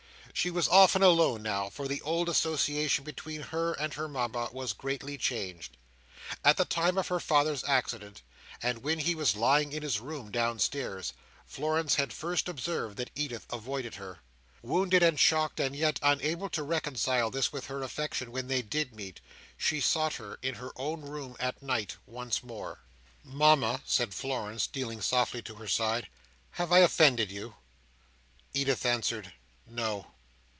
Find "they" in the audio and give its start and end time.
18.47-18.61